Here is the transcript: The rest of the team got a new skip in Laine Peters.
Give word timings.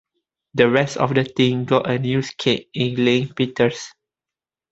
The 0.55 0.67
rest 0.67 0.97
of 0.97 1.13
the 1.13 1.23
team 1.23 1.65
got 1.65 1.87
a 1.87 1.99
new 1.99 2.23
skip 2.23 2.67
in 2.73 2.95
Laine 3.05 3.35
Peters. 3.35 3.93